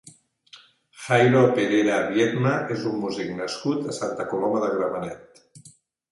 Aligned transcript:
Jairo 1.07 1.41
Perera 1.57 1.99
Viedma 2.15 2.53
és 2.75 2.87
un 2.91 2.95
músic 3.01 3.29
nascut 3.41 3.85
a 3.91 3.93
Santa 3.99 4.25
Coloma 4.31 4.63
de 4.65 4.71
Gramenet. 4.77 5.43